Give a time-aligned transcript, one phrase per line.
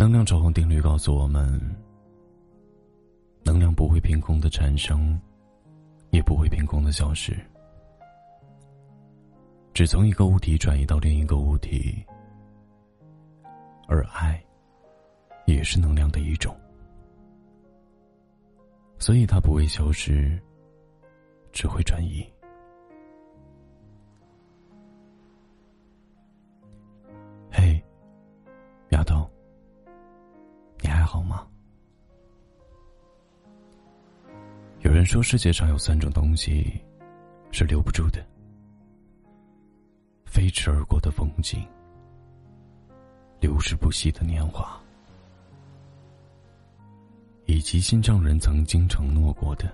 [0.00, 1.60] 能量守恒定律告诉我们：
[3.42, 5.20] 能量不会凭空的产生，
[6.08, 7.38] 也不会凭空的消失。
[9.74, 12.02] 只从一个物体转移到另一个物体，
[13.88, 14.42] 而爱
[15.44, 16.56] 也是能量的一种，
[18.98, 20.40] 所以它不会消失，
[21.52, 22.26] 只会转移。
[27.50, 27.78] 嘿，
[28.92, 29.30] 丫头，
[31.10, 31.44] 好吗？
[34.82, 36.80] 有人说，世界上有三种东西
[37.50, 38.24] 是留不住的。
[40.24, 41.66] 飞驰而过的风景，
[43.40, 44.80] 流逝不息的年华，
[47.46, 49.68] 以及心上人曾经承诺过的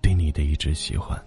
[0.00, 1.20] 对你的一直喜欢。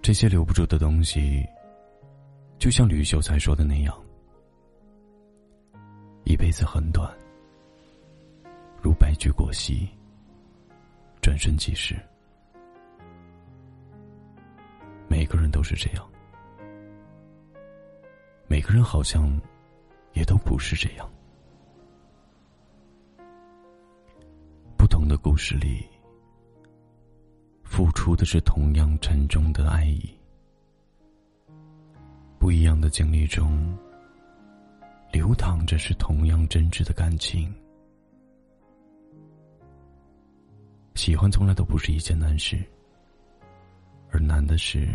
[0.00, 1.46] 这些留不住的东西，
[2.58, 3.94] 就像吕秀才说的那样：
[6.30, 7.12] 一辈子很短，
[8.80, 9.88] 如白驹过隙，
[11.20, 11.96] 转瞬即逝。
[15.08, 16.08] 每个人都是这样，
[18.46, 19.28] 每个人好像
[20.12, 21.10] 也都不是这样。
[24.78, 25.84] 不同的故事里，
[27.64, 30.16] 付出的是同样沉重的爱意；
[32.38, 33.76] 不一样的经历中，
[35.12, 37.52] 流淌着是同样真挚的感情。
[40.94, 42.62] 喜欢从来都不是一件难事。
[44.12, 44.88] 而难的是，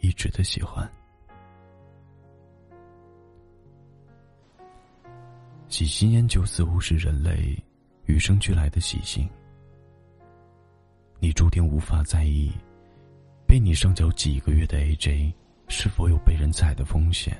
[0.00, 0.90] 一直的喜欢。
[5.68, 7.56] 喜新厌旧似乎是人类
[8.06, 9.28] 与生俱来的习性。
[11.20, 12.50] 你注定无法在意，
[13.46, 15.32] 被你上交几个月的 AJ
[15.68, 17.36] 是否有被人踩的风险。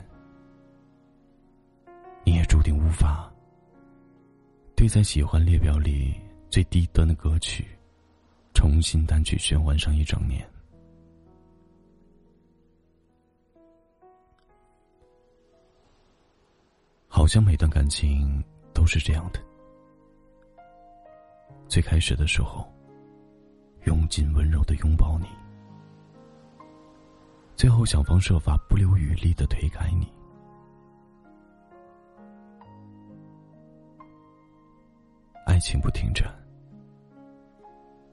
[2.24, 3.32] 你也注定无法
[4.76, 6.14] 对在喜欢列表里
[6.50, 7.66] 最低端的歌曲，
[8.54, 10.46] 重新单曲循环上一整年。
[17.08, 19.40] 好像每段感情都是这样的。
[21.68, 22.66] 最开始的时候，
[23.84, 25.26] 用尽温柔的拥抱你，
[27.54, 30.06] 最后想方设法不留余力的推开你。
[35.52, 36.26] 爱情不停站，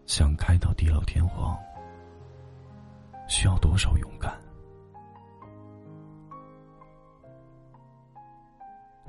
[0.06, 1.58] 想开到地老天荒，
[3.30, 4.38] 需要多少勇敢？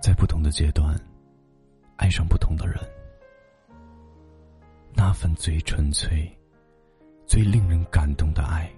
[0.00, 0.96] 在不同的阶段，
[1.96, 2.76] 爱上不同的人，
[4.94, 6.32] 那份最纯粹、
[7.26, 8.70] 最令人感动的爱，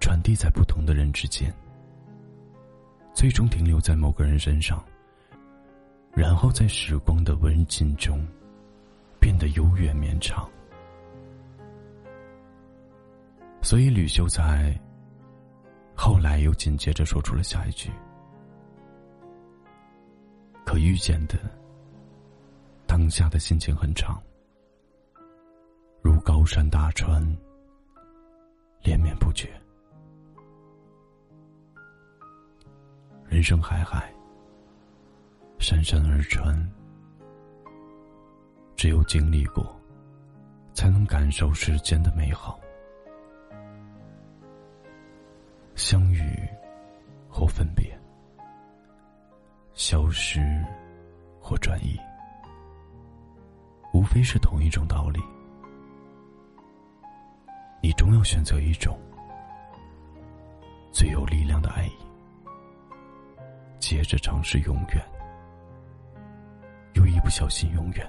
[0.00, 1.54] 传递在不同的人之间，
[3.14, 4.84] 最终停留在某个人身上，
[6.12, 8.26] 然后在时光的温浸中，
[9.24, 10.46] 变得悠远绵长。
[13.62, 14.78] 所以吕秀才
[15.96, 17.90] 后来又紧接着说出了下一句。
[20.66, 21.38] 可遇见的，
[22.86, 24.22] 当下的心情很长，
[26.02, 27.26] 如高山大川，
[28.82, 29.48] 连绵不绝。
[33.26, 34.12] 人生海海，
[35.58, 36.54] 山山而川，
[38.84, 39.74] 只有经历过，
[40.74, 42.60] 才能感受世间的美好。
[45.74, 46.22] 相遇，
[47.30, 47.98] 或分别。
[49.72, 50.62] 消失，
[51.40, 51.98] 或转移，
[53.94, 55.18] 无非是同一种道理。
[57.80, 59.00] 你终要选择一种
[60.92, 61.96] 最有力量的爱意，
[63.78, 65.02] 接着尝试永远，
[66.92, 68.06] 又一不小心永远。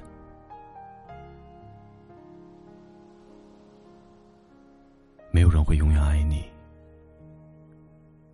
[5.55, 6.43] 人会永远爱你，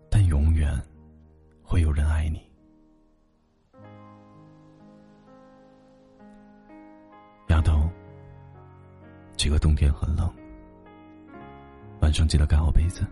[0.10, 0.74] 但永远
[1.62, 2.42] 会有人爱你。
[7.50, 7.88] 丫头
[9.38, 10.34] 这个冬天很冷，
[12.02, 13.06] 晚上记得盖好被子。